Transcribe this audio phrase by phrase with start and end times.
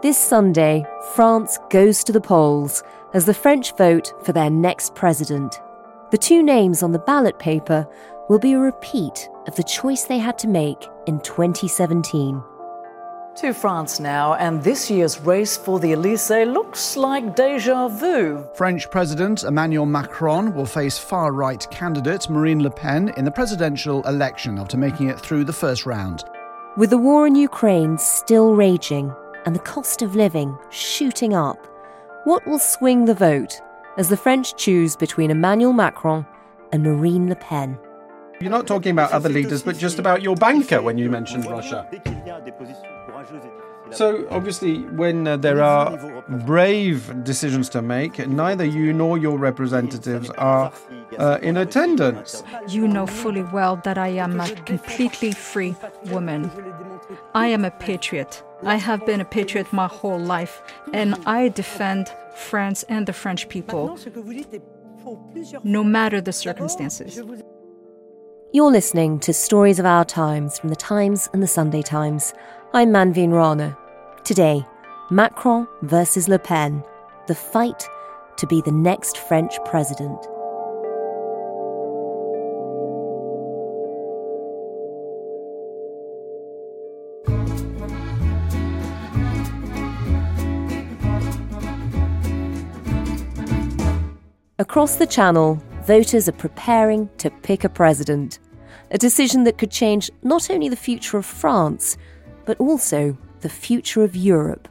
[0.00, 2.84] This Sunday, France goes to the polls
[3.14, 5.60] as the French vote for their next president.
[6.12, 7.84] The two names on the ballot paper
[8.28, 12.40] will be a repeat of the choice they had to make in 2017.
[13.38, 18.48] To France now, and this year's race for the Elysee looks like deja vu.
[18.54, 24.06] French President Emmanuel Macron will face far right candidate Marine Le Pen in the presidential
[24.06, 26.24] election after making it through the first round.
[26.76, 29.12] With the war in Ukraine still raging
[29.44, 31.66] and the cost of living shooting up,
[32.24, 33.60] what will swing the vote
[33.96, 36.26] as the French choose between Emmanuel Macron
[36.72, 37.78] and Marine Le Pen?
[38.40, 41.88] You're not talking about other leaders, but just about your banker when you mentioned Russia.
[43.90, 50.30] So, obviously, when uh, there are brave decisions to make, neither you nor your representatives
[50.30, 50.72] are
[51.18, 52.44] uh, in attendance.
[52.68, 55.74] You know fully well that I am a completely free
[56.06, 56.50] woman.
[57.34, 58.42] I am a patriot.
[58.64, 63.48] I have been a patriot my whole life, and I defend France and the French
[63.48, 63.98] people,
[65.62, 67.20] no matter the circumstances.
[68.52, 72.34] You're listening to Stories of Our Times from the Times and the Sunday Times.
[72.72, 73.76] I'm Manveen Rana.
[74.24, 74.66] Today,
[75.10, 76.82] Macron versus Le Pen,
[77.26, 77.88] the fight
[78.38, 80.18] to be the next French president.
[94.60, 98.40] Across the channel, voters are preparing to pick a president,
[98.90, 101.96] a decision that could change not only the future of France,
[102.44, 104.68] but also the future of Europe.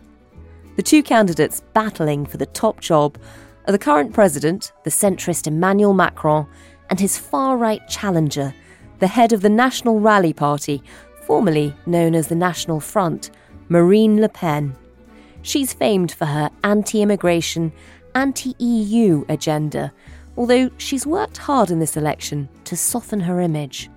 [0.76, 3.18] The two candidates battling for the top job
[3.66, 6.48] are the current president, the centrist Emmanuel Macron,
[6.90, 8.54] and his far right challenger,
[9.00, 10.84] the head of the National Rally Party,
[11.22, 13.32] formerly known as the National Front,
[13.70, 14.76] Marine Le Pen.
[15.44, 17.72] She's famed for her anti immigration
[18.18, 19.94] anti EU agenda,
[20.38, 23.92] although she's worked hard in this election to soften her image.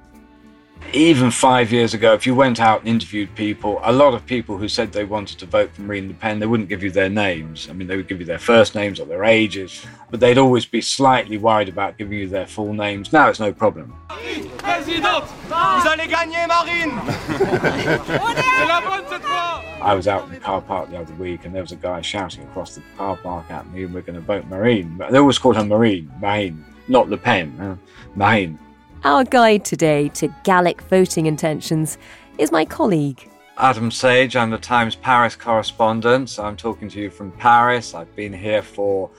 [0.92, 4.56] Even five years ago, if you went out and interviewed people, a lot of people
[4.58, 7.08] who said they wanted to vote for Marine Le Pen, they wouldn't give you their
[7.08, 7.68] names.
[7.70, 10.66] I mean, they would give you their first names or their ages, but they'd always
[10.66, 13.12] be slightly worried about giving you their full names.
[13.12, 13.94] Now it's no problem.
[19.80, 22.00] I was out in the car park the other week and there was a guy
[22.02, 24.98] shouting across the car park at me, we're going to vote Marine.
[25.10, 27.76] They always called her Marine, Marine, not Le Pen, uh,
[28.14, 28.58] Marine.
[29.02, 31.96] Our guide today to Gallic voting intentions
[32.36, 33.30] is my colleague.
[33.56, 36.38] Adam Sage, I'm the Times Paris correspondent.
[36.38, 37.94] I'm talking to you from Paris.
[37.94, 39.10] I've been here for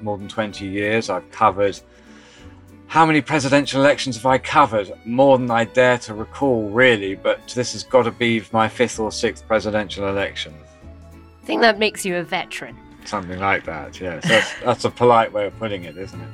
[0.00, 1.10] more than 20 years.
[1.10, 1.78] I've covered
[2.86, 4.90] how many presidential elections have I covered?
[5.04, 8.98] More than I dare to recall, really, but this has got to be my fifth
[8.98, 10.54] or sixth presidential election.
[11.42, 12.74] I think that makes you a veteran.
[13.04, 14.26] Something like that, yes.
[14.26, 16.28] That's, that's a polite way of putting it, isn't it?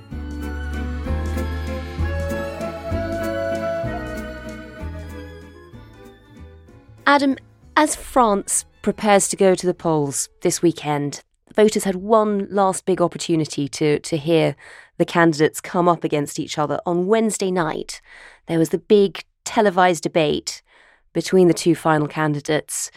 [7.13, 7.37] Adam,
[7.77, 11.23] as France prepares to go to the polls this weekend,
[11.55, 14.57] voters had one last big opportunity to, to hear
[14.97, 16.81] the candidates come up against each other.
[16.87, 18.01] On Wednesday night,
[18.47, 20.63] there was the big televised debate
[21.13, 22.91] between the two final candidates.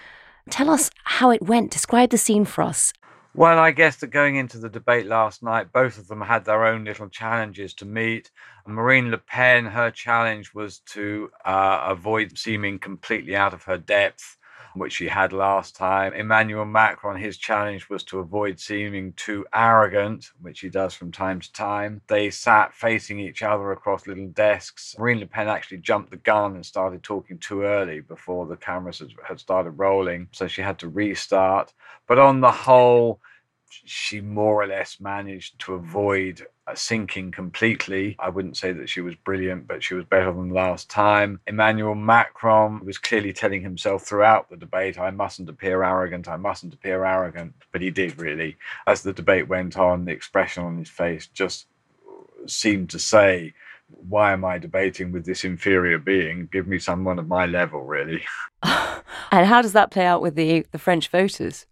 [0.50, 1.72] Tell us how it went.
[1.72, 2.94] Describe the scene for us.
[3.38, 6.66] Well, I guess that going into the debate last night, both of them had their
[6.66, 8.32] own little challenges to meet.
[8.66, 14.38] Marine Le Pen, her challenge was to uh, avoid seeming completely out of her depth
[14.76, 16.14] which she had last time.
[16.14, 21.40] Emmanuel Macron, his challenge was to avoid seeming too arrogant, which he does from time
[21.40, 22.02] to time.
[22.08, 24.96] They sat facing each other across little desks.
[25.00, 29.02] Marine Le Pen actually jumped the gun and started talking too early before the cameras
[29.28, 31.74] had started rolling, so she had to restart.
[32.08, 33.22] But on the whole,
[33.70, 38.16] she more or less managed to avoid uh, sinking completely.
[38.20, 41.40] I wouldn't say that she was brilliant, but she was better than last time.
[41.48, 46.74] Emmanuel Macron was clearly telling himself throughout the debate, I mustn't appear arrogant, I mustn't
[46.74, 47.54] appear arrogant.
[47.72, 48.58] But he did really.
[48.88, 51.68] As the debate went on, the expression on his face just
[52.08, 53.54] uh, seemed to say
[53.88, 56.50] why am I debating with this inferior being?
[56.52, 58.24] Give me someone of my level, really.
[58.64, 61.68] and how does that play out with the, the French voters?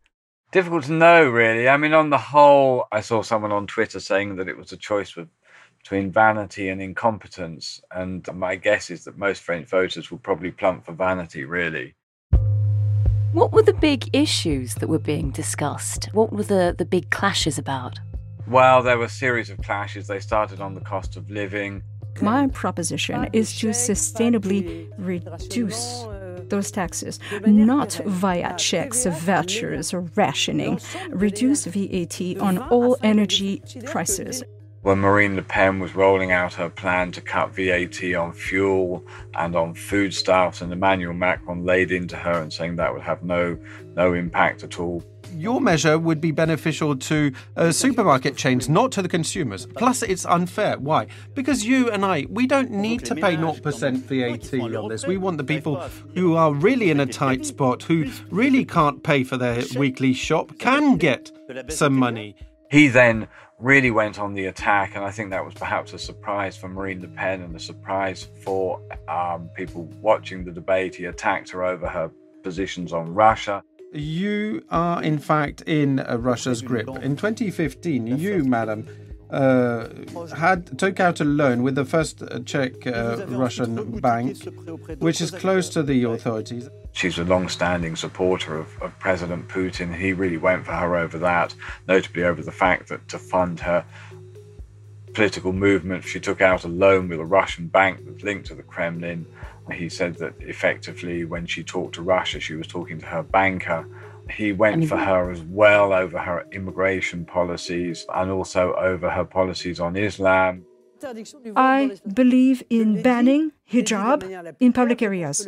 [0.54, 1.68] Difficult to know, really.
[1.68, 4.78] I mean, on the whole, I saw someone on Twitter saying that it was a
[4.78, 5.18] choice
[5.80, 7.82] between vanity and incompetence.
[7.90, 11.96] And my guess is that most French voters will probably plump for vanity, really.
[13.32, 16.10] What were the big issues that were being discussed?
[16.14, 17.98] What were the, the big clashes about?
[18.48, 20.06] Well, there were a series of clashes.
[20.06, 21.82] They started on the cost of living.
[22.22, 26.06] My proposition is to sustainably reduce
[26.50, 30.80] those taxes, not via checks, vouchers, or rationing.
[31.10, 34.44] Reduce VAT on all energy prices.
[34.82, 39.56] When Marine Le Pen was rolling out her plan to cut VAT on fuel and
[39.56, 43.58] on foodstuffs, and Emmanuel Macron laid into her and saying that would have no
[43.96, 45.02] no impact at all
[45.34, 49.66] your measure would be beneficial to uh, supermarket chains, not to the consumers.
[49.66, 50.78] Plus, it's unfair.
[50.80, 51.08] Why?
[51.34, 55.06] Because you and I, we don't need to pay 0% VAT on this.
[55.06, 55.80] We want the people
[56.16, 60.58] who are really in a tight spot, who really can't pay for their weekly shop,
[60.60, 61.32] can get
[61.70, 62.36] some money.
[62.72, 63.28] He then
[63.60, 67.02] really went on the attack, and I think that was perhaps a surprise for Marine
[67.02, 70.96] Le Pen and a surprise for um, people watching the debate.
[70.96, 72.12] He attacked her over her
[72.44, 73.64] positions on Russia.
[73.94, 76.88] You are, in fact, in uh, Russia's grip.
[77.02, 78.88] In 2015, you, madam,
[79.30, 79.88] uh,
[80.36, 84.38] had took out a loan with the first uh, Czech uh, Russian bank,
[85.00, 86.70] which is close to the authorities.
[86.94, 89.96] She's a long-standing supporter of, of President Putin.
[89.96, 91.56] He really went for her over that,
[91.88, 93.84] notably over the fact that to fund her
[95.14, 98.64] political movement, she took out a loan with a Russian bank that's linked to the
[98.64, 99.26] Kremlin.
[99.72, 103.86] He said that effectively, when she talked to Russia, she was talking to her banker.
[104.30, 109.80] He went for her as well over her immigration policies and also over her policies
[109.80, 110.66] on Islam.
[111.56, 115.48] I believe in banning hijab in public areas.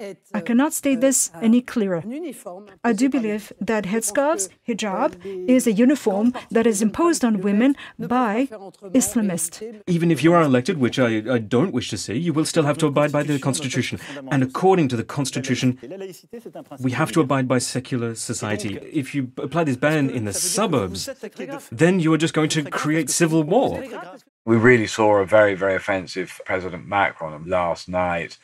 [0.00, 2.02] I cannot state this any clearer.
[2.82, 8.48] I do believe that headscarves, hijab, is a uniform that is imposed on women by
[8.92, 9.82] Islamists.
[9.86, 12.64] Even if you are elected, which I, I don't wish to see, you will still
[12.64, 14.00] have to abide by the Constitution.
[14.32, 15.78] And according to the Constitution,
[16.80, 18.78] we have to abide by secular society.
[18.92, 21.08] If you apply this ban in the suburbs,
[21.70, 23.84] then you are just going to create civil war.
[24.44, 28.38] We really saw a very, very offensive President Macron last night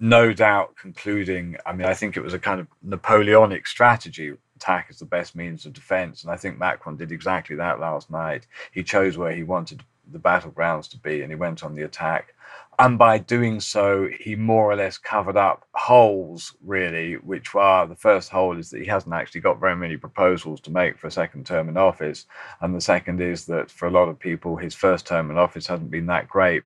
[0.00, 4.34] no doubt concluding, I mean, I think it was a kind of Napoleonic strategy.
[4.56, 6.22] Attack is the best means of defense.
[6.22, 8.46] And I think Macron did exactly that last night.
[8.72, 9.82] He chose where he wanted
[10.12, 12.34] the battlegrounds to be and he went on the attack.
[12.78, 17.96] And by doing so, he more or less covered up holes, really, which were the
[17.96, 21.10] first hole is that he hasn't actually got very many proposals to make for a
[21.10, 22.26] second term in office.
[22.60, 25.66] And the second is that for a lot of people, his first term in office
[25.66, 26.64] hasn't been that great.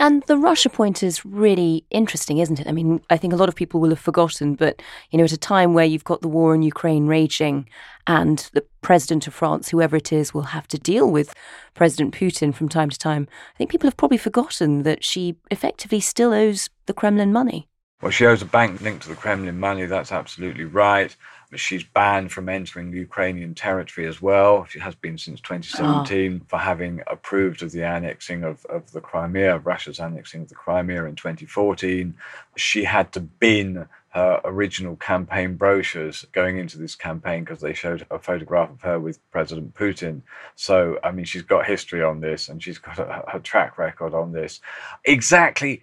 [0.00, 2.66] And the Russia point is really interesting, isn't it?
[2.66, 4.80] I mean, I think a lot of people will have forgotten, but,
[5.10, 7.68] you know, at a time where you've got the war in Ukraine raging
[8.06, 11.34] and the president of France, whoever it is, will have to deal with
[11.74, 16.00] President Putin from time to time, I think people have probably forgotten that she effectively
[16.00, 17.68] still owes the Kremlin money.
[18.00, 21.14] Well, she owes a bank linked to the Kremlin money, that's absolutely right.
[21.56, 24.64] She's banned from entering Ukrainian territory as well.
[24.66, 26.40] She has been since 2017 oh.
[26.40, 26.46] Ah.
[26.48, 30.54] for having approved of the annexing of, of the Crimea, of Russia's annexing of the
[30.54, 32.14] Crimea in 2014.
[32.56, 38.04] She had to bin her original campaign brochures going into this campaign because they showed
[38.10, 40.22] a photograph of her with President Putin.
[40.56, 44.14] So, I mean, she's got history on this and she's got a, her track record
[44.14, 44.60] on this.
[45.04, 45.82] Exactly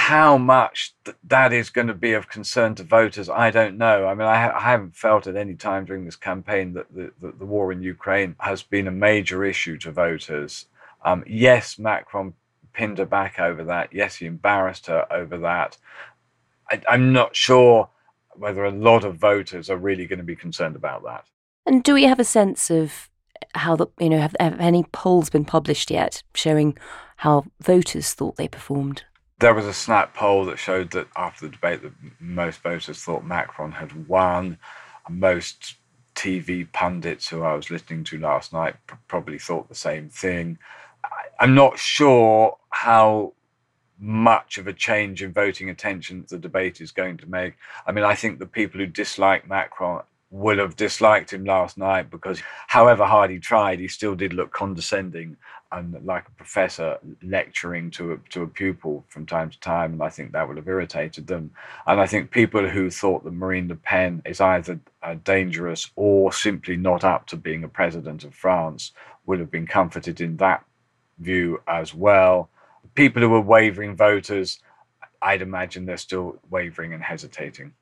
[0.00, 4.06] how much th- that is going to be of concern to voters, I don't know.
[4.06, 7.12] I mean, I, ha- I haven't felt at any time during this campaign that the,
[7.20, 10.64] the, the, war in Ukraine has been a major issue to voters.
[11.04, 12.32] Um, yes, Macron
[12.72, 13.92] pinned her back over that.
[13.92, 15.76] Yes, he embarrassed her over that.
[16.70, 17.90] I, I'm not sure
[18.34, 21.26] whether a lot of voters are really going to be concerned about that.
[21.66, 23.10] And do we have a sense of
[23.54, 26.78] how the you know have, have any polls been published yet showing
[27.16, 29.04] how voters thought they performed?
[29.40, 33.24] There was a snap poll that showed that after the debate, that most voters thought
[33.24, 34.58] Macron had won.
[35.08, 35.76] Most
[36.14, 38.76] TV pundits who I was listening to last night
[39.08, 40.58] probably thought the same thing.
[41.40, 43.32] I'm not sure how
[43.98, 47.54] much of a change in voting attention the debate is going to make.
[47.86, 52.10] I mean, I think the people who dislike Macron would have disliked him last night
[52.10, 55.36] because, however hard he tried, he still did look condescending
[55.72, 60.02] and like a professor lecturing to a, to a pupil from time to time, and
[60.02, 61.52] I think that would have irritated them.
[61.86, 66.32] And I think people who thought that Marine Le Pen is either uh, dangerous or
[66.32, 68.92] simply not up to being a president of France
[69.26, 70.64] would have been comforted in that
[71.18, 72.48] view as well.
[72.94, 74.60] people who were wavering voters,
[75.22, 77.72] I'd imagine they're still wavering and hesitating.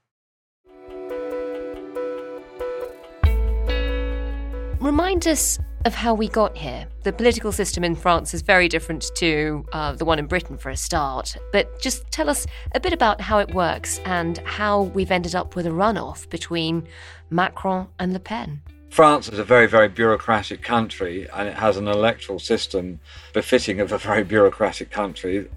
[4.89, 6.89] Remind us of how we got here.
[7.03, 10.71] The political system in France is very different to uh, the one in Britain for
[10.71, 11.37] a start.
[11.53, 15.57] But just tell us a bit about how it works and how we've ended up
[15.57, 16.89] with a runoff between
[17.29, 18.63] Macron and Le Pen.
[18.89, 22.99] France is a very, very bureaucratic country and it has an electoral system
[23.35, 25.51] befitting of a very bureaucratic country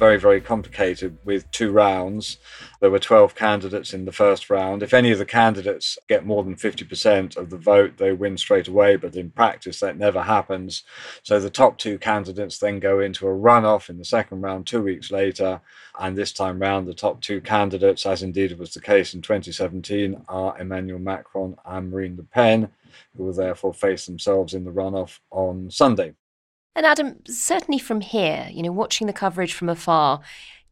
[0.00, 2.38] very, very complicated with two rounds.
[2.80, 4.82] There were 12 candidates in the first round.
[4.82, 8.66] If any of the candidates get more than 50% of the vote, they win straight
[8.66, 8.96] away.
[8.96, 10.84] But in practice, that never happens.
[11.22, 14.82] So the top two candidates then go into a runoff in the second round two
[14.82, 15.60] weeks later.
[15.98, 20.24] And this time round, the top two candidates, as indeed was the case in 2017,
[20.28, 22.70] are Emmanuel Macron and Marine Le Pen,
[23.14, 26.14] who will therefore face themselves in the runoff on Sunday.
[26.74, 30.20] And Adam, certainly from here, you know, watching the coverage from afar,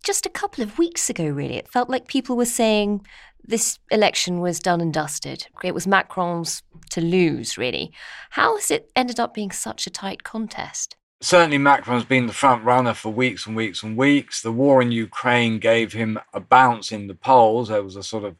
[0.04, 3.04] just a couple of weeks ago, really, it felt like people were saying
[3.42, 5.46] this election was done and dusted.
[5.64, 7.92] It was Macron's to lose, really.
[8.30, 10.96] How has it ended up being such a tight contest?
[11.20, 14.40] Certainly, Macron's been the front runner for weeks and weeks and weeks.
[14.40, 17.68] The war in Ukraine gave him a bounce in the polls.
[17.68, 18.36] There was a sort of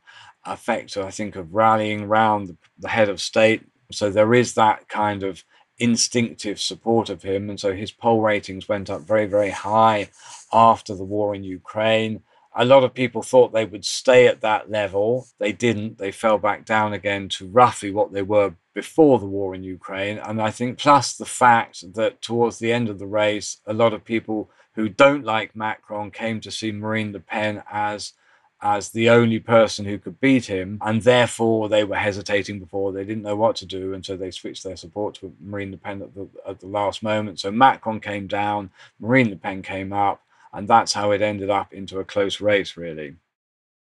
[0.47, 3.63] effect, I think, of rallying round the head of state.
[3.91, 5.43] So there is that kind of
[5.79, 7.49] instinctive support of him.
[7.49, 10.11] And so his poll ratings went up very, very high
[10.53, 12.23] after the war in Ukraine.
[12.57, 15.29] A lot of people thought they would stay at that level.
[15.39, 15.99] They didn't.
[15.99, 20.19] They fell back down again to roughly what they were before the war in Ukraine.
[20.19, 23.93] And I think, plus the fact that towards the end of the race, a lot
[23.93, 28.13] of people who don't like Macron came to see Marine Le Pen as
[28.61, 32.93] as the only person who could beat him, and therefore they were hesitating before.
[32.93, 35.77] They didn't know what to do, and so they switched their support to Marine Le
[35.77, 37.41] Pen at the, at the last moment.
[37.41, 40.23] So Macron came down, Marine Le Pen came up,
[40.53, 43.15] and that's how it ended up into a close race, really.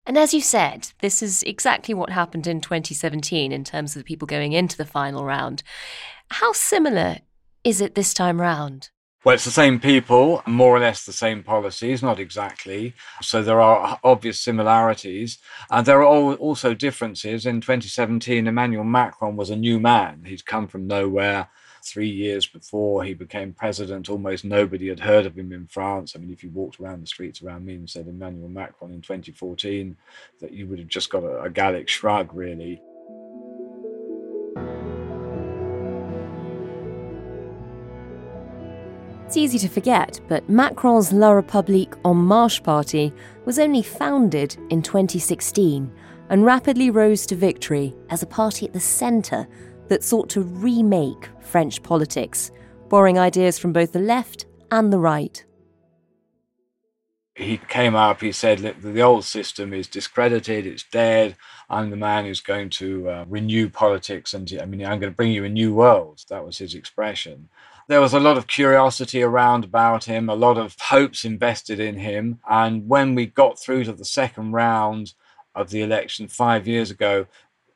[0.05, 4.05] And as you said, this is exactly what happened in 2017 in terms of the
[4.05, 5.63] people going into the final round.
[6.29, 7.19] How similar
[7.63, 8.89] is it this time round?
[9.25, 12.93] Well, it's the same people, more or less the same policies, not exactly.
[13.23, 15.39] So there are obvious similarities.
[15.71, 17.47] And there are also differences.
[17.47, 20.25] In 2017, Emmanuel Macron was a new man.
[20.27, 21.49] He'd come from nowhere.
[21.83, 26.15] Three years before he became president, almost nobody had heard of him in France.
[26.15, 29.01] I mean, if you walked around the streets around me and said Emmanuel Macron in
[29.01, 29.97] 2014,
[30.39, 32.79] that you would have just got a, a Gallic shrug, really.
[39.35, 43.11] It's easy to forget, but Macron's La République En Marche party
[43.43, 45.91] was only founded in 2016
[46.29, 49.45] and rapidly rose to victory as a party at the centre
[49.89, 52.49] that sought to remake French politics,
[52.87, 55.43] borrowing ideas from both the left and the right.
[57.35, 61.35] He came up, he said, the old system is discredited, it's dead.
[61.69, 65.17] I'm the man who's going to uh, renew politics, and I mean, I'm going to
[65.17, 66.23] bring you a new world.
[66.29, 67.49] That was his expression
[67.87, 71.99] there was a lot of curiosity around about him, a lot of hopes invested in
[71.99, 72.39] him.
[72.49, 75.13] And when we got through to the second round
[75.53, 77.27] of the election five years ago,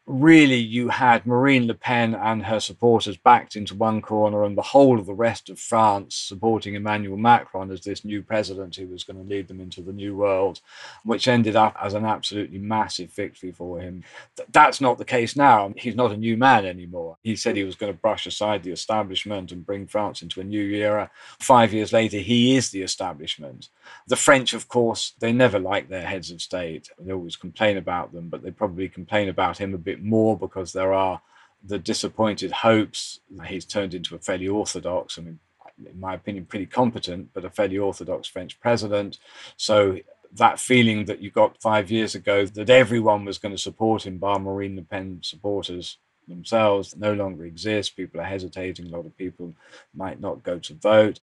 [0.09, 4.61] really you had Marine Le Pen and her supporters backed into one corner and the
[4.63, 9.03] whole of the rest of France supporting Emmanuel Macron as this new president who was
[9.03, 10.61] going to lead them into the new world,
[11.03, 14.03] which ended up as an absolutely massive victory for him.
[14.51, 15.71] that's not the case now.
[15.77, 17.17] He's not a new man anymore.
[17.21, 20.43] He said he was going to brush aside the establishment and bring France into a
[20.43, 21.11] new era.
[21.39, 23.69] Five years later, he is the establishment.
[24.07, 26.89] The French, of course, they never like their heads of state.
[26.97, 30.73] They always complain about them, but they probably complain about him a bit more because
[30.73, 31.21] there are
[31.63, 33.19] the disappointed hopes.
[33.45, 35.39] He's turned into a fairly orthodox, I mean,
[35.85, 39.17] in my opinion, pretty competent, but a fairly orthodox French president.
[39.57, 39.99] So
[40.33, 44.17] that feeling that you got five years ago that everyone was going to support him,
[44.17, 47.93] bar Marine Le Pen supporters themselves, no longer exists.
[47.93, 48.85] People are hesitating.
[48.87, 49.55] A lot of people
[49.95, 51.19] might not go to vote.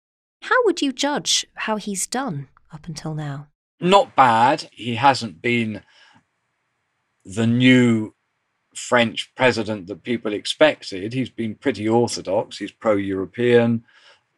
[0.43, 3.49] How would you judge how he's done up until now?
[3.81, 4.69] Not bad.
[4.73, 5.83] He hasn't been
[7.25, 8.15] the new
[8.75, 11.13] French president that people expected.
[11.13, 12.59] He's been pretty orthodox.
[12.59, 13.85] He's pro European,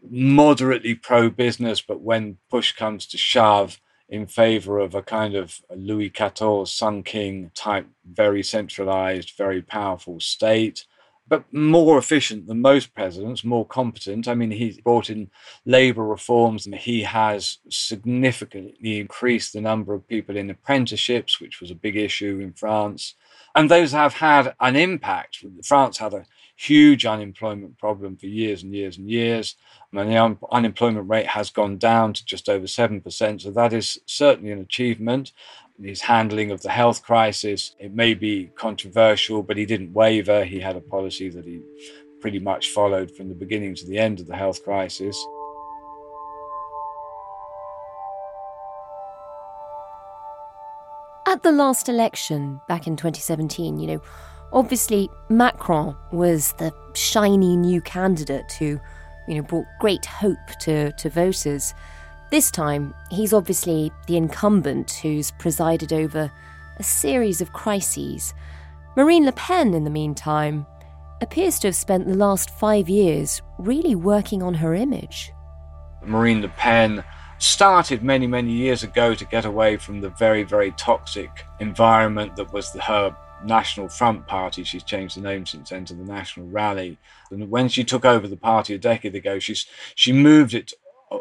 [0.08, 5.60] moderately pro business, but when push comes to shove, in favor of a kind of
[5.74, 10.84] Louis XIV Sun King type, very centralized, very powerful state
[11.26, 14.28] but more efficient than most presidents, more competent.
[14.28, 15.30] I mean, he's brought in
[15.64, 21.70] labor reforms and he has significantly increased the number of people in apprenticeships, which was
[21.70, 23.14] a big issue in France.
[23.54, 25.44] And those have had an impact.
[25.62, 29.56] France had a huge unemployment problem for years and years and years.
[29.92, 33.40] I mean, the un- unemployment rate has gone down to just over 7%.
[33.40, 35.32] So that is certainly an achievement.
[35.80, 40.44] His handling of the health crisis, it may be controversial, but he didn't waver.
[40.44, 41.60] He had a policy that he
[42.20, 45.16] pretty much followed from the beginning to the end of the health crisis.
[51.34, 54.02] At the last election back in 2017, you know,
[54.52, 58.78] obviously Macron was the shiny new candidate who,
[59.26, 61.74] you know, brought great hope to, to voters.
[62.30, 66.30] This time, he's obviously the incumbent who's presided over
[66.76, 68.32] a series of crises.
[68.96, 70.64] Marine Le Pen, in the meantime,
[71.20, 75.32] appears to have spent the last five years really working on her image.
[76.04, 77.02] Marine Le Pen
[77.38, 82.52] started many, many years ago to get away from the very, very toxic environment that
[82.52, 84.64] was the, her National Front Party.
[84.64, 86.98] She's changed the name since then to the National Rally.
[87.30, 90.72] And when she took over the party a decade ago, she's she moved it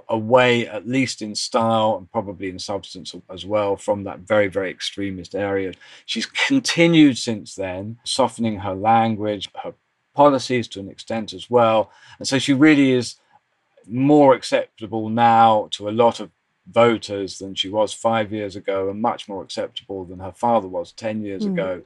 [0.10, 4.70] away, at least in style and probably in substance as well, from that very, very
[4.70, 5.74] extremist area.
[6.06, 9.74] She's continued since then, softening her language, her
[10.16, 11.92] policies to an extent as well.
[12.20, 13.16] And so she really is
[13.88, 16.32] more acceptable now to a lot of
[16.68, 20.94] voters than she was five years ago and much more acceptable than her father was
[20.94, 21.54] 10 years mm.
[21.54, 21.82] ago.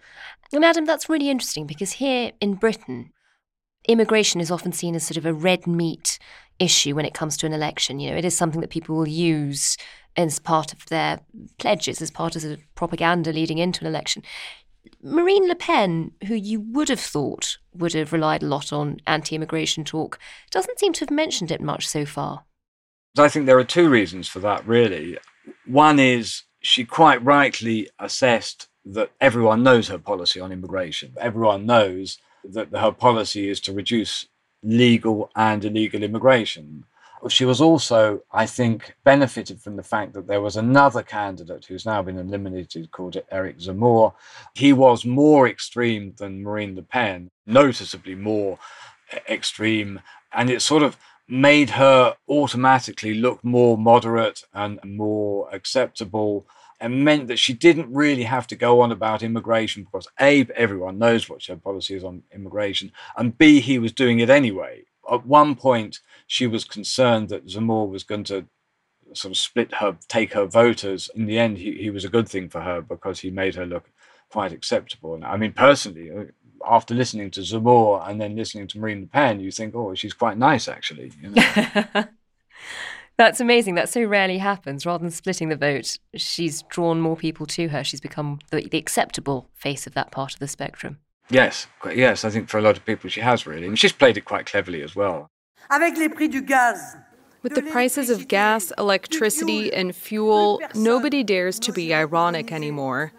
[0.54, 3.12] And Adam, that's really interesting because here in Britain,
[3.88, 6.20] immigration is often seen as sort of a red meat
[6.60, 8.00] issue when it comes to an election.
[8.00, 9.78] You know, it is something that people will use
[10.16, 11.20] as part of their
[11.58, 14.24] pledges, as part of the propaganda leading into an election.
[15.02, 19.36] Marine Le Pen, who you would have thought would have relied a lot on anti
[19.36, 20.20] immigration talk,
[20.52, 22.46] doesn't seem to have mentioned it much so far.
[23.18, 25.18] I think there are two reasons for that, really.
[25.66, 31.14] One is she quite rightly assessed that everyone knows her policy on immigration.
[31.20, 34.28] Everyone knows that her policy is to reduce
[34.64, 36.86] legal and illegal immigration.
[37.30, 41.86] She was also, I think, benefited from the fact that there was another candidate who's
[41.86, 44.14] now been eliminated called Eric Zemmour.
[44.54, 48.60] He was more extreme than Marine Le Pen, noticeably more
[49.12, 50.00] eh, extreme.
[50.32, 56.46] And it sort of made her automatically look more moderate and more acceptable
[56.80, 61.00] and meant that she didn't really have to go on about immigration because A, everyone
[61.00, 64.84] knows what her policy is on immigration, and B, he was doing it anyway.
[65.12, 68.46] At one point, she was concerned that Zemmour was going to
[69.14, 71.10] sort of split her, take her voters.
[71.16, 73.66] In the end, he, he was a good thing for her because he made her
[73.66, 73.90] look
[74.30, 75.16] quite acceptable.
[75.16, 76.26] And I mean, personally, uh,
[76.68, 80.14] after listening to Zemmour and then listening to Marine Le Pen, you think, oh, she's
[80.14, 81.14] quite nice, actually.
[81.22, 82.04] You know?
[83.18, 83.76] That's amazing.
[83.76, 84.86] That so rarely happens.
[84.86, 87.84] Rather than splitting the vote, she's drawn more people to her.
[87.84, 91.00] She's become the, the acceptable face of that part of the spectrum.
[91.30, 92.24] Yes, yes.
[92.24, 94.46] I think for a lot of people, she has really, and she's played it quite
[94.46, 95.30] cleverly as well.
[97.44, 103.14] With the prices of gas, electricity, and fuel, nobody dares to be ironic anymore.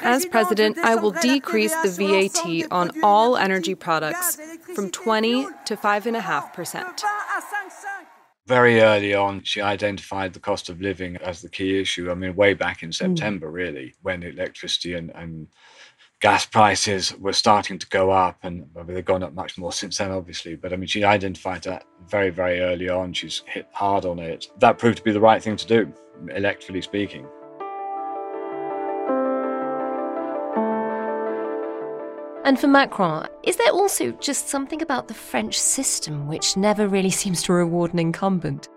[0.00, 4.38] As president, I will decrease the VAT on all energy products
[4.74, 7.02] from 20 to 5.5%.
[8.46, 12.10] Very early on, she identified the cost of living as the key issue.
[12.10, 12.92] I mean, way back in hmm.
[12.92, 13.52] September, mm.
[13.52, 15.46] really, when electricity and, and
[16.20, 20.10] gas prices were starting to go up, and they've gone up much more since then,
[20.10, 20.54] obviously.
[20.54, 23.14] But I mean, she identified that very, very early on.
[23.14, 24.48] She's hit hard on it.
[24.58, 25.92] That proved to be the right thing to do,
[26.26, 27.26] electorally speaking.
[32.44, 37.10] And for Macron, is there also just something about the French system which never really
[37.10, 38.68] seems to reward an incumbent?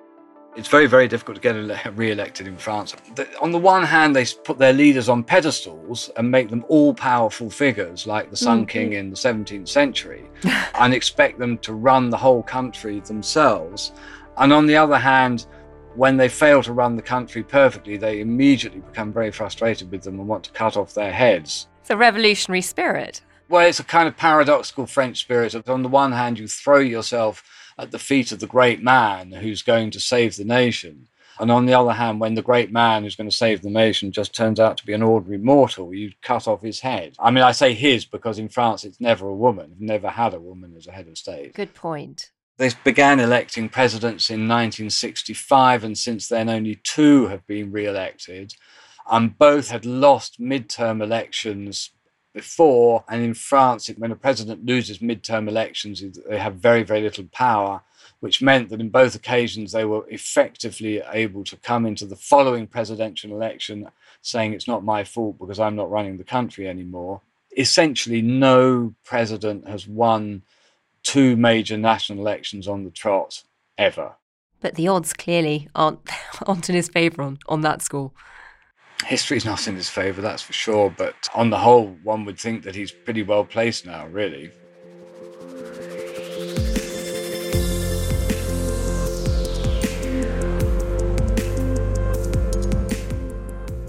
[0.55, 2.95] It's very, very difficult to get re elected in France.
[3.41, 7.49] On the one hand, they put their leaders on pedestals and make them all powerful
[7.49, 8.67] figures like the Sun mm-hmm.
[8.67, 10.29] King in the 17th century
[10.75, 13.93] and expect them to run the whole country themselves.
[14.37, 15.47] And on the other hand,
[15.95, 20.19] when they fail to run the country perfectly, they immediately become very frustrated with them
[20.19, 21.67] and want to cut off their heads.
[21.81, 23.21] It's a revolutionary spirit.
[23.49, 25.55] Well, it's a kind of paradoxical French spirit.
[25.69, 27.43] On the one hand, you throw yourself
[27.77, 31.07] at the feet of the great man who's going to save the nation.
[31.39, 34.11] And on the other hand, when the great man who's going to save the nation
[34.11, 37.15] just turns out to be an ordinary mortal, you cut off his head.
[37.19, 39.71] I mean, I say his because in France it's never a woman.
[39.71, 41.53] We've never had a woman as a head of state.
[41.53, 42.31] Good point.
[42.57, 48.53] They began electing presidents in 1965, and since then only two have been re elected.
[49.09, 51.89] And both had lost midterm elections
[52.33, 53.03] before.
[53.07, 57.81] And in France, when a president loses midterm elections, they have very, very little power,
[58.19, 62.67] which meant that in both occasions they were effectively able to come into the following
[62.67, 63.89] presidential election
[64.21, 67.21] saying it's not my fault because I'm not running the country anymore.
[67.55, 70.41] essentially no president has won
[71.03, 73.43] two major national elections on the trot
[73.77, 74.13] ever.
[74.61, 75.99] But the odds clearly aren't,
[76.47, 78.11] aren't in his favour on, on that score.
[79.05, 80.89] History's not in his favour, that's for sure.
[80.89, 84.51] But on the whole, one would think that he's pretty well placed now, really.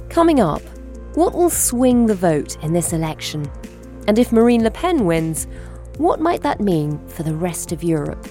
[0.08, 0.62] Coming up,
[1.14, 3.50] what will swing the vote in this election?
[4.06, 5.46] And if Marine Le Pen wins,
[5.96, 8.24] what might that mean for the rest of Europe?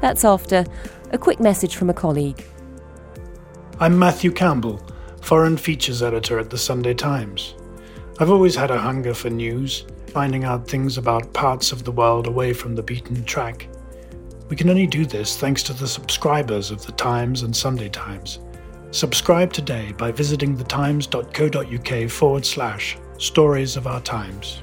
[0.00, 0.64] That's after
[1.10, 2.44] a quick message from a colleague.
[3.82, 4.80] I'm Matthew Campbell,
[5.22, 7.56] Foreign Features Editor at the Sunday Times.
[8.20, 12.28] I've always had a hunger for news, finding out things about parts of the world
[12.28, 13.66] away from the beaten track.
[14.48, 18.38] We can only do this thanks to the subscribers of the Times and Sunday Times.
[18.92, 24.62] Subscribe today by visiting thetimes.co.uk forward slash stories of our times.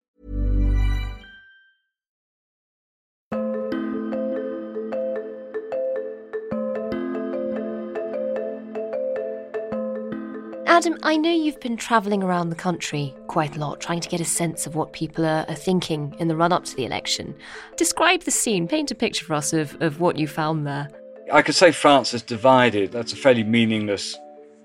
[10.71, 14.21] Adam, I know you've been travelling around the country quite a lot, trying to get
[14.21, 17.35] a sense of what people are, are thinking in the run up to the election.
[17.75, 20.87] Describe the scene, paint a picture for us of, of what you found there.
[21.29, 22.93] I could say France is divided.
[22.93, 24.17] That's a fairly meaningless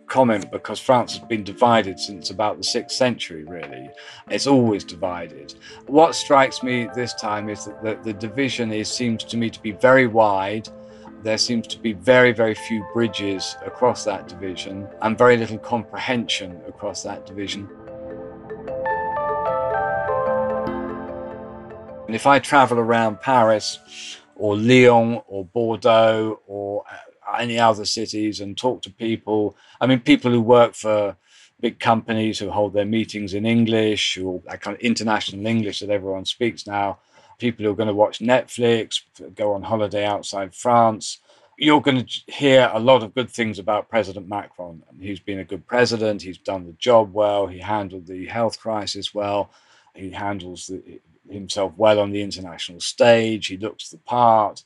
[0.07, 3.90] comment because France has been divided since about the sixth century, really.
[4.31, 5.55] It's always divided.
[5.88, 9.61] What strikes me this time is that the, the division is, seems to me to
[9.61, 10.69] be very wide
[11.27, 16.61] there seems to be very, very few bridges across that division and very little comprehension
[16.69, 17.69] across that division.
[22.07, 23.81] And if I travel around Paris
[24.37, 26.85] or Lyon or Bordeaux or
[27.37, 31.17] any other cities and talk to people, I mean, people who work for
[31.59, 35.91] big companies who hold their meetings in English or that kind of international English that
[35.91, 36.99] everyone speaks now,
[37.38, 39.03] people who are going to watch Netflix,
[39.35, 41.18] go on holiday outside France.
[41.59, 44.83] You're going to hear a lot of good things about President Macron.
[45.01, 46.22] He's been a good president.
[46.22, 47.46] He's done the job well.
[47.46, 49.51] He handled the health crisis well.
[49.94, 53.46] He handles the, himself well on the international stage.
[53.46, 54.62] He looks the part.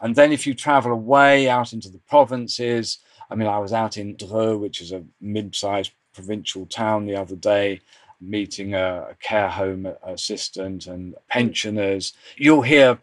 [0.00, 2.98] And then if you travel away out into the provinces,
[3.30, 7.36] I mean, I was out in Dreux, which is a mid-sized provincial town the other
[7.36, 7.80] day,
[8.22, 12.98] meeting a, care home assistant and pensioners, you'll hear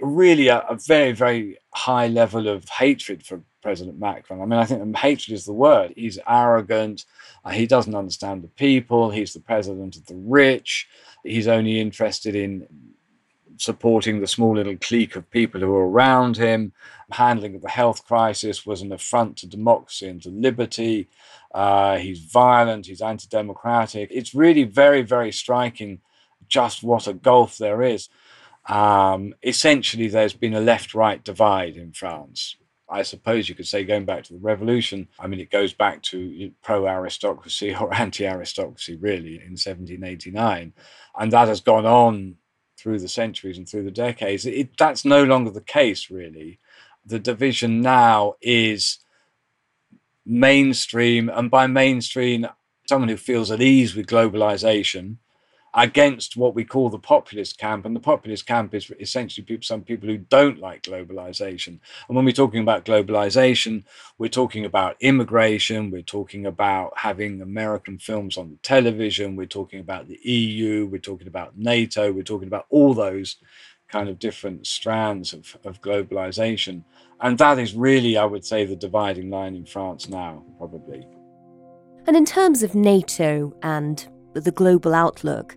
[0.00, 4.40] really a, a, very, very high level of hatred for President Macron.
[4.40, 5.92] I mean, I think hatred is the word.
[5.96, 7.04] He's arrogant.
[7.44, 9.10] Uh, he doesn't understand the people.
[9.10, 10.88] He's the president of the rich.
[11.24, 12.68] He's only interested in
[13.58, 16.72] supporting the small little clique of people who are around him.
[17.10, 21.08] Handling of the health crisis was an affront to democracy and to liberty.
[21.54, 24.10] Uh, he's violent, he's anti democratic.
[24.12, 26.00] It's really very, very striking
[26.48, 28.08] just what a gulf there is.
[28.68, 32.56] Um, essentially, there's been a left right divide in France.
[32.88, 36.02] I suppose you could say, going back to the revolution, I mean, it goes back
[36.04, 40.72] to pro aristocracy or anti aristocracy, really, in 1789.
[41.18, 42.36] And that has gone on
[42.78, 44.46] through the centuries and through the decades.
[44.46, 46.58] It, that's no longer the case, really.
[47.04, 48.98] The division now is
[50.24, 52.46] mainstream, and by mainstream,
[52.88, 55.16] someone who feels at ease with globalization
[55.76, 57.84] against what we call the populist camp.
[57.84, 61.78] And the populist camp is essentially people, some people who don't like globalization.
[62.08, 63.84] And when we're talking about globalization,
[64.16, 70.08] we're talking about immigration, we're talking about having American films on television, we're talking about
[70.08, 73.36] the EU, we're talking about NATO, we're talking about all those
[73.88, 76.84] kind of different strands of, of globalization.
[77.20, 81.06] And that is really, I would say, the dividing line in France now, probably.
[82.06, 84.08] And in terms of NATO and
[84.44, 85.56] the global outlook,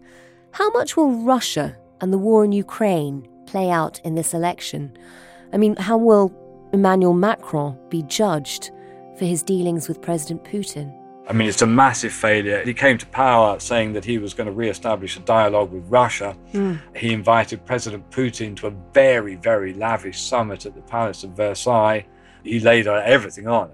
[0.51, 4.97] how much will Russia and the war in Ukraine play out in this election?
[5.53, 6.33] I mean, how will
[6.73, 8.71] Emmanuel Macron be judged
[9.17, 10.95] for his dealings with President Putin?
[11.27, 12.63] I mean, it's a massive failure.
[12.65, 15.85] He came to power saying that he was going to re establish a dialogue with
[15.87, 16.35] Russia.
[16.53, 16.79] Mm.
[16.95, 22.05] He invited President Putin to a very, very lavish summit at the Palace of Versailles.
[22.43, 23.69] He laid everything on.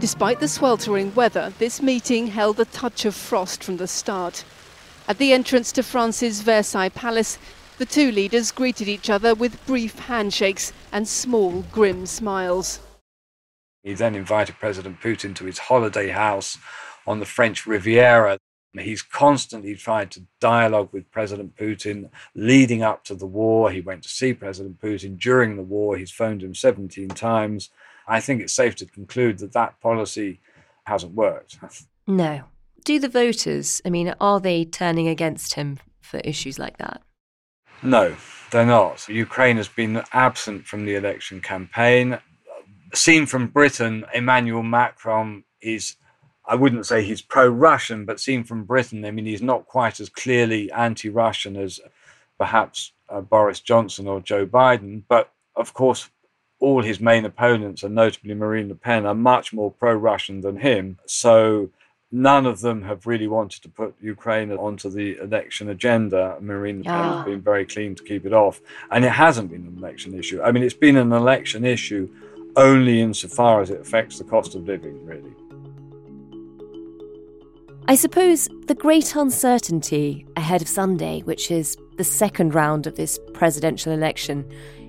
[0.00, 4.44] Despite the sweltering weather, this meeting held a touch of frost from the start.
[5.08, 7.36] At the entrance to France's Versailles Palace,
[7.78, 12.78] the two leaders greeted each other with brief handshakes and small, grim smiles.
[13.82, 16.58] He then invited President Putin to his holiday house
[17.04, 18.38] on the French Riviera.
[18.78, 23.72] He's constantly tried to dialogue with President Putin leading up to the war.
[23.72, 25.96] He went to see President Putin during the war.
[25.96, 27.70] He's phoned him 17 times.
[28.08, 30.40] I think it's safe to conclude that that policy
[30.84, 31.58] hasn't worked.
[32.06, 32.44] No.
[32.84, 37.02] Do the voters, I mean, are they turning against him for issues like that?
[37.82, 38.16] No,
[38.50, 39.06] they're not.
[39.08, 42.18] Ukraine has been absent from the election campaign.
[42.94, 45.96] Seen from Britain, Emmanuel Macron is,
[46.46, 50.00] I wouldn't say he's pro Russian, but seen from Britain, I mean, he's not quite
[50.00, 51.78] as clearly anti Russian as
[52.38, 55.02] perhaps uh, Boris Johnson or Joe Biden.
[55.06, 56.08] But of course,
[56.60, 60.56] all his main opponents, and notably Marine Le Pen, are much more pro Russian than
[60.56, 60.98] him.
[61.06, 61.70] So
[62.10, 66.36] none of them have really wanted to put Ukraine onto the election agenda.
[66.40, 67.24] Marine Le Pen has ah.
[67.24, 68.60] been very keen to keep it off.
[68.90, 70.42] And it hasn't been an election issue.
[70.42, 72.08] I mean, it's been an election issue
[72.56, 75.32] only insofar as it affects the cost of living, really.
[77.86, 83.18] I suppose the great uncertainty ahead of Sunday, which is the second round of this
[83.32, 84.44] presidential election,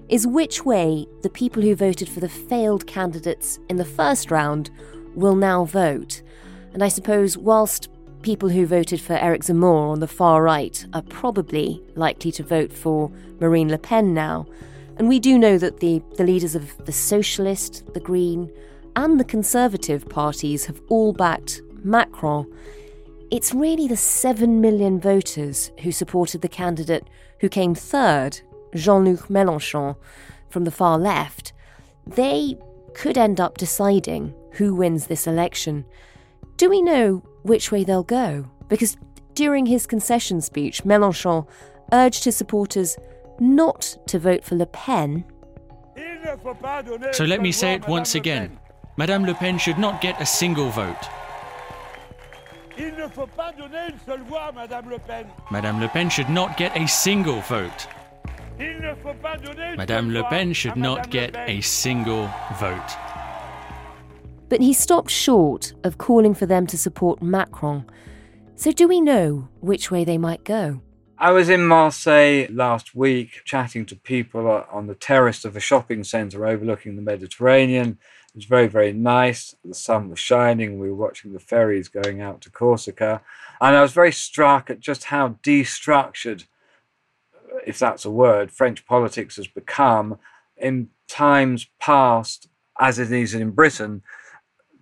[0.10, 4.72] is which way the people who voted for the failed candidates in the first round
[5.16, 6.22] will now vote.
[6.74, 7.90] And I suppose, whilst
[8.22, 12.74] people who voted for Eric Zemmour on the far right are probably likely to vote
[12.74, 14.48] for Marine Le Pen now,
[14.98, 18.52] and we do know that the, the leaders of the Socialist, the Green,
[18.96, 22.52] and the Conservative parties have all backed Macron.
[23.32, 27.08] It's really the 7 million voters who supported the candidate
[27.40, 28.42] who came third
[28.74, 29.96] Jean Luc Mélenchon
[30.50, 31.54] from the far left,
[32.06, 32.56] they
[32.94, 35.86] could end up deciding who wins this election.
[36.58, 38.46] Do we know which way they'll go?
[38.68, 38.98] Because
[39.34, 41.48] during his concession speech, Mélenchon
[41.94, 42.98] urged his supporters
[43.40, 45.24] not to vote for Le Pen.
[47.14, 48.60] So let me say it once again
[48.98, 51.08] Madame Le Pen should not get a single vote.
[55.52, 57.88] Madame Le Pen should not get a single vote.
[59.78, 62.98] Madame Le Pen should not get a single vote.
[64.50, 67.86] But he stopped short of calling for them to support Macron.
[68.56, 70.82] So, do we know which way they might go?
[71.18, 76.04] I was in Marseille last week chatting to people on the terrace of a shopping
[76.04, 77.98] centre overlooking the Mediterranean.
[78.30, 79.56] It was very, very nice.
[79.64, 80.80] The sun was shining.
[80.80, 83.22] We were watching the ferries going out to Corsica.
[83.62, 86.46] And I was very struck at just how destructured
[87.66, 90.18] if that's a word, French politics has become
[90.58, 92.48] in times past,
[92.80, 94.04] as it is in Britain,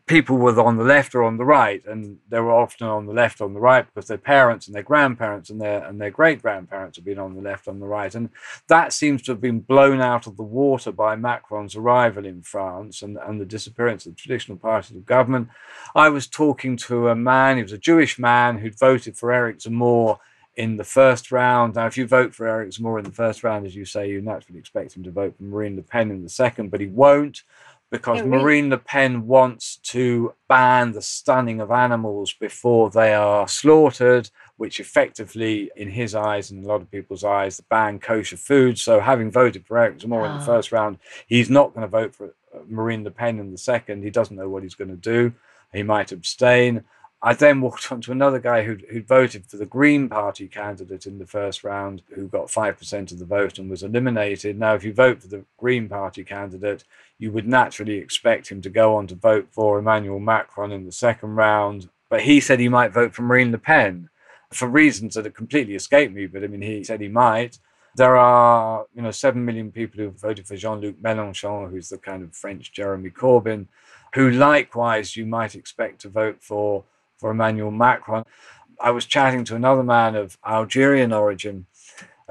[0.07, 3.13] people were on the left or on the right, and they were often on the
[3.13, 6.41] left, on the right, because their parents and their grandparents and their and their great
[6.41, 8.29] grandparents have been on the left, on the right, and
[8.67, 13.01] that seems to have been blown out of the water by Macron's arrival in France
[13.01, 15.49] and, and the disappearance of the traditional parties of government.
[15.93, 19.59] I was talking to a man; he was a Jewish man who'd voted for Eric
[19.59, 20.19] Zemmour
[20.57, 21.75] in the first round.
[21.75, 24.21] Now, if you vote for Eric Zemmour in the first round, as you say, you
[24.21, 27.43] naturally expect him to vote for Marine Le Pen in the second, but he won't
[27.89, 28.43] because really?
[28.43, 34.79] Marine Le Pen wants to ban the stunning of animals before they are slaughtered, which
[34.79, 38.77] effectively, in his eyes and a lot of people's eyes, the ban kosher food.
[38.77, 40.25] So, having voted for Eric Zemmour oh.
[40.25, 40.45] in the ah.
[40.45, 44.03] first round, he's not going to vote for uh, Marine Le Pen in the second.
[44.03, 45.33] He doesn't know what he's going to do.
[45.71, 46.83] He might abstain.
[47.21, 51.07] I then walked on to another guy who'd, who'd voted for the Green Party candidate
[51.07, 54.59] in the first round, who got 5% of the vote and was eliminated.
[54.59, 56.83] Now, if you vote for the Green Party candidate,
[57.17, 60.91] you would naturally expect him to go on to vote for Emmanuel Macron in the
[60.91, 61.89] second round.
[62.07, 64.09] But he said he might vote for Marine Le Pen
[64.53, 66.27] for reasons that have completely escaped me.
[66.27, 67.57] But I mean, he said he might.
[67.95, 72.21] There are, you know, seven million people who voted for Jean-Luc Mélenchon, who's the kind
[72.21, 73.65] of French Jeremy Corbyn,
[74.13, 76.83] who likewise you might expect to vote for
[77.17, 78.23] for Emmanuel Macron.
[78.79, 81.65] I was chatting to another man of Algerian origin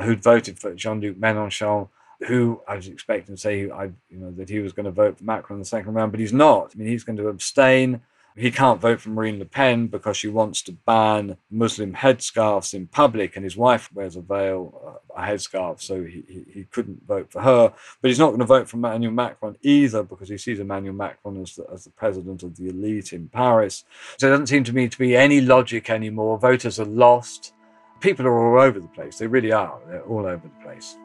[0.01, 1.89] who'd voted for Jean-Luc Mélenchon,
[2.29, 5.19] who I was expecting to say I, you know, that he was going to vote
[5.19, 6.73] for Macron in the second round, but he's not.
[6.75, 8.03] I mean, he's going to abstain.
[8.37, 12.87] He can't vote for Marine Le Pen because she wants to ban Muslim headscarves in
[12.87, 17.33] public, and his wife wears a veil, a headscarf, so he, he, he, couldn't vote
[17.33, 17.73] for her.
[18.03, 21.41] But he's not going to vote for Emmanuel Macron either because he sees Emmanuel Macron
[21.41, 23.85] as the, as the president of the elite in Paris.
[24.19, 26.39] So it doesn't seem to me to be any logic anymore.
[26.39, 27.55] Voters are lost.
[28.01, 29.17] People are all over the place.
[29.17, 29.79] They really are.
[29.89, 30.97] They're all over the place.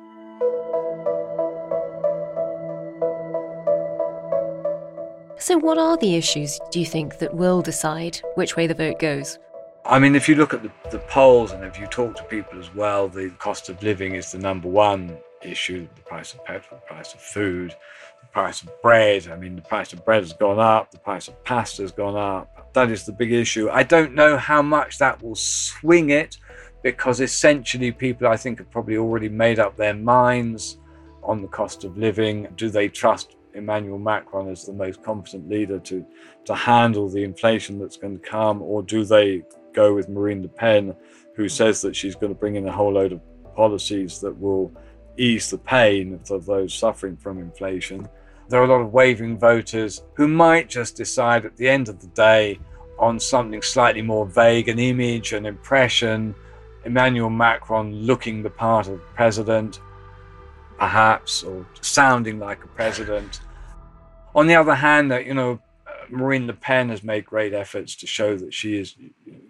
[5.52, 9.00] So, what are the issues, do you think, that will decide which way the vote
[9.00, 9.38] goes?
[9.84, 12.58] I mean, if you look at the, the, polls and if you talk to people
[12.58, 16.80] as well, the cost of living is the number one issue the price of petrol,
[16.80, 17.76] the price of food,
[18.22, 19.28] the price of bread.
[19.28, 22.16] I mean, the price of bread has gone up, the price of pasta has gone
[22.16, 22.72] up.
[22.72, 23.70] That is the big issue.
[23.70, 26.38] I don't know how much that will swing it
[26.82, 30.78] because essentially people, I think, have probably already made up their minds
[31.24, 32.48] on the cost of living.
[32.56, 36.06] Do they trust Emmanuel Macron as the most competent leader to,
[36.46, 40.48] to handle the inflation that's going to come, or do they go with Marine Le
[40.48, 40.96] Pen,
[41.36, 43.22] who says that she's going to bring in a whole load of
[43.56, 44.72] policies that will
[45.18, 48.08] ease the pain of those suffering from inflation?
[48.50, 52.00] There are a lot of wavering voters who might just decide at the end of
[52.02, 52.60] the day
[53.00, 56.36] on something slightly more vague, an image, an impression,
[56.86, 59.80] Emmanuel Macron looking the part of president,
[60.82, 63.39] perhaps, or sounding like a president.
[64.34, 67.96] On the other hand, that you know, uh, Marine Le Pen has made great efforts
[67.98, 68.96] to show that she is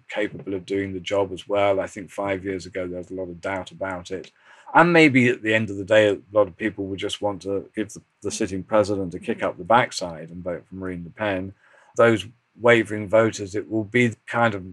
[0.09, 1.79] capable of doing the job as well.
[1.79, 4.29] I think five years ago there was a lot of doubt about it.
[4.73, 7.43] And maybe at the end of the day, a lot of people would just want
[7.43, 11.05] to give the, the sitting president a kick up the backside and vote for Marine
[11.05, 11.53] Le Pen.
[11.95, 12.27] Those
[12.59, 14.65] wavering voters, it will be kind of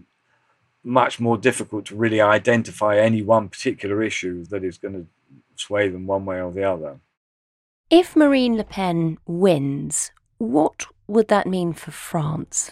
[0.83, 5.07] much more difficult to really identify any one particular issue that is going to
[5.59, 6.99] sway them one way or the other.
[7.89, 12.71] If Marine Le Pen wins, what would that mean for France?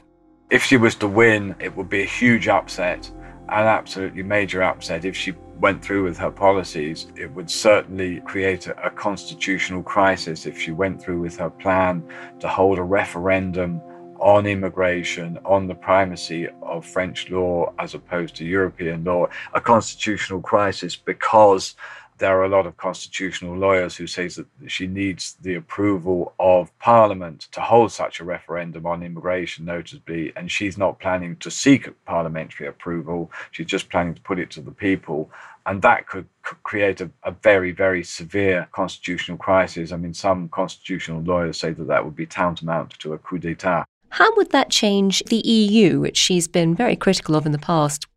[0.50, 3.12] If she was to win, it would be a huge upset,
[3.50, 5.06] an absolutely major upset.
[5.06, 10.46] If she went through with her policies, it would certainly create a, a constitutional crisis
[10.46, 12.04] if she went through with her plan
[12.40, 13.82] to hold a referendum
[14.20, 20.42] on immigration, on the primacy of French law as opposed to European law, a constitutional
[20.42, 21.76] crisis because
[22.18, 26.78] there are a lot of constitutional lawyers who say that she needs the approval of
[26.80, 31.90] Parliament to hold such a referendum on immigration, notably, and she's not planning to seek
[32.06, 33.32] parliamentary approval.
[33.52, 35.30] She's just planning to put it to the people.
[35.66, 36.28] And that could,
[36.64, 39.92] create a, a, very, very severe constitutional crisis.
[39.92, 43.84] I mean, some constitutional lawyers say that that would be tantamount to a coup d'etat.
[44.12, 48.08] How would that change the EU, which she's been very critical of in the past?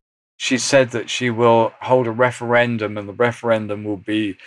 [0.41, 4.39] She said that she will hold a referendum, and the referendum will be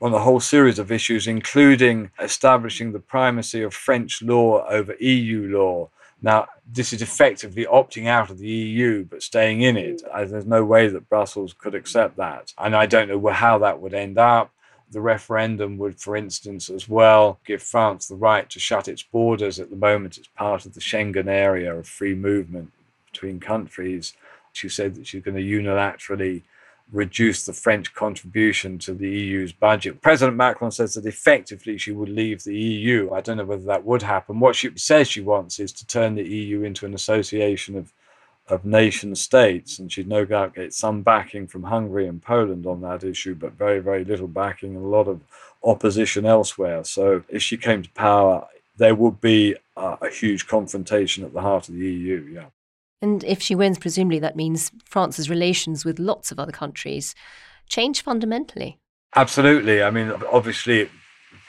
[0.00, 5.46] on a whole series of issues, including establishing the primacy of French law over EU
[5.54, 5.90] law.
[6.22, 10.00] Now, this is effectively opting out of the EU but staying in it.
[10.10, 12.54] There's no way that Brussels could accept that.
[12.56, 14.50] And I don't know how that would end up.
[14.90, 19.60] The referendum would, for instance, as well give France the right to shut its borders.
[19.60, 22.72] At the moment, it's part of the Schengen area of free movement
[23.12, 24.14] between countries.
[24.52, 26.42] She said that she's going to unilaterally
[26.92, 30.02] reduce the French contribution to the EU's budget.
[30.02, 33.12] President Macron says that effectively she would leave the EU.
[33.12, 34.40] I don't know whether that would happen.
[34.40, 37.92] What she says she wants is to turn the EU into an association of
[38.50, 42.80] of nation states, and she'd no doubt get some backing from Hungary and Poland on
[42.80, 45.20] that issue, but very, very little backing and a lot of
[45.62, 46.84] opposition elsewhere.
[46.84, 51.40] So if she came to power, there would be a, a huge confrontation at the
[51.40, 52.28] heart of the EU.
[52.32, 52.46] Yeah.
[53.02, 57.14] And if she wins, presumably that means France's relations with lots of other countries
[57.68, 58.78] change fundamentally.
[59.16, 59.82] Absolutely.
[59.82, 60.88] I mean, obviously,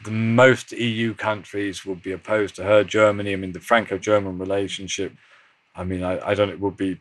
[0.04, 2.84] the most EU countries would be opposed to her.
[2.84, 5.14] Germany, I mean, the Franco German relationship,
[5.76, 7.00] I mean, I, I don't it would be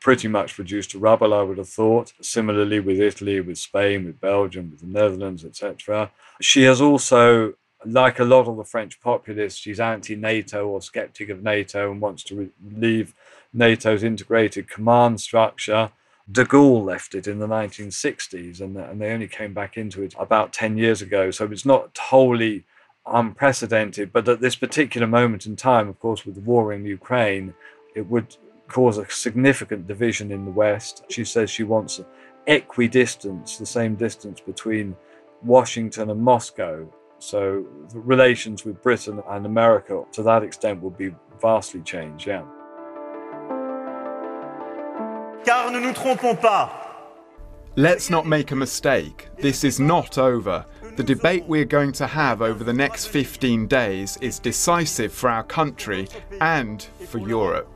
[0.00, 2.12] pretty much reduced to rubble, I would have thought.
[2.20, 6.10] Similarly with Italy, with Spain, with Belgium, with the Netherlands, etc.
[6.40, 7.54] She has also
[7.84, 12.00] like a lot of the French populists, she's anti NATO or skeptic of NATO and
[12.00, 13.14] wants to re- leave
[13.54, 15.90] NATO's integrated command structure.
[16.30, 20.14] De Gaulle left it in the 1960s, and, and they only came back into it
[20.18, 21.30] about 10 years ago.
[21.30, 22.64] So it's not wholly
[23.06, 27.54] unprecedented, but at this particular moment in time, of course, with the war in Ukraine,
[27.94, 28.36] it would
[28.68, 31.04] cause a significant division in the West.
[31.10, 32.00] She says she wants
[32.46, 34.96] equidistance, the same distance between
[35.42, 36.90] Washington and Moscow.
[37.18, 42.44] So relations with Britain and America to that extent would be vastly changed, yeah.
[45.44, 46.70] Car ne nous trompons pas.
[47.76, 49.28] Let's not make a mistake.
[49.38, 50.64] This is not over.
[50.96, 55.42] The debate we're going to have over the next 15 days is decisive for our
[55.42, 56.08] country
[56.40, 57.68] and for Europe.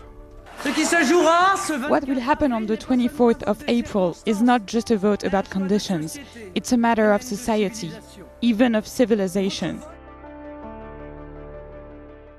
[0.63, 6.19] What will happen on the 24th of April is not just a vote about conditions,
[6.55, 7.91] it's a matter of society,
[8.41, 9.83] even of civilization.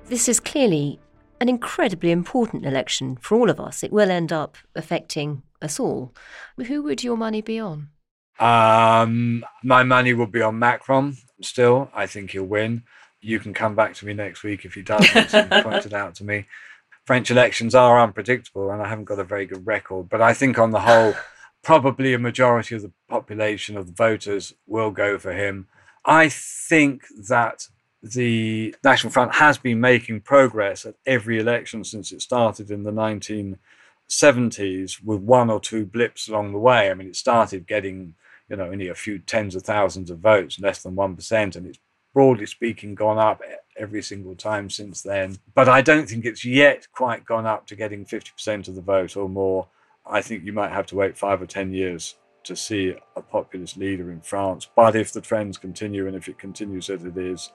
[0.08, 1.00] This is clearly
[1.40, 3.84] an incredibly important election for all of us.
[3.84, 6.14] It will end up affecting us all.
[6.58, 7.90] Who would your money be on?
[8.40, 11.90] Um, my money would be on Macron still.
[11.94, 12.84] I think he'll win.
[13.22, 16.16] You can come back to me next week if he doesn't and point it out
[16.16, 16.46] to me.
[17.06, 20.10] French elections are unpredictable and I haven't got a very good record.
[20.10, 21.16] But I think on the whole,
[21.64, 25.68] probably a majority of the population of the voters will go for him.
[26.06, 27.68] I think that
[28.02, 32.92] the National Front has been making progress at every election since it started in the
[32.92, 36.90] 1970s with one or two blips along the way.
[36.90, 38.16] I mean, it started getting,
[38.50, 41.80] you know, only a few tens of thousands of votes, less than 1%, and it's
[42.14, 43.42] broadly speaking gone up
[43.78, 45.38] every single time since then.
[45.54, 49.18] But I don't think it's yet quite gone up to getting 50% of the vote
[49.18, 49.68] or more.
[50.06, 53.78] I think you might have to wait five or 10 years to see a populist
[53.78, 54.68] leader in France.
[54.76, 57.52] But if the trends continue and if it continues as it is,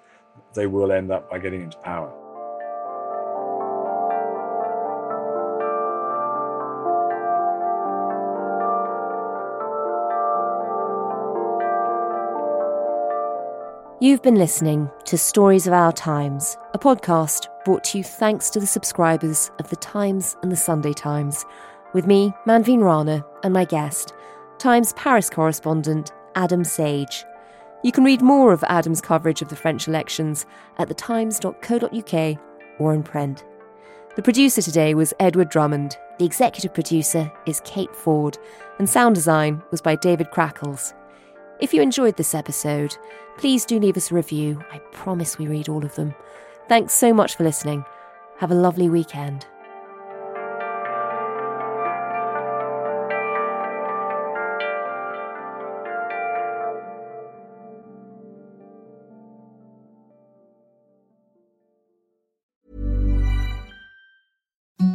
[0.54, 2.12] they will end up by getting into power.
[14.00, 18.60] You've been listening to Stories of Our Times, a podcast brought to you thanks to
[18.60, 21.46] the subscribers of The Times and The Sunday Times,
[21.94, 24.12] with me, Manveen Rana, and my guest,
[24.58, 27.24] Times Paris correspondent Adam Sage.
[27.84, 30.46] You can read more of Adam's coverage of the French elections
[30.78, 32.38] at thetimes.co.uk
[32.78, 33.44] or in print.
[34.16, 38.38] The producer today was Edward Drummond, the executive producer is Kate Ford,
[38.78, 40.94] and sound design was by David Crackles.
[41.60, 42.96] If you enjoyed this episode,
[43.36, 44.64] please do leave us a review.
[44.72, 46.14] I promise we read all of them.
[46.70, 47.84] Thanks so much for listening.
[48.38, 49.46] Have a lovely weekend.